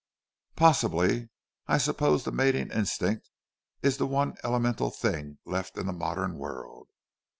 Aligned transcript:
"Possibly! 0.55 1.29
I 1.67 1.77
suppose 1.77 2.23
the 2.23 2.31
mating 2.31 2.71
instinct 2.71 3.29
is 3.83 3.97
the 3.97 4.07
one 4.07 4.33
elemental 4.43 4.89
thing 4.89 5.37
left 5.45 5.77
in 5.77 5.85
the 5.85 5.93
modern 5.93 6.39
world." 6.39 6.89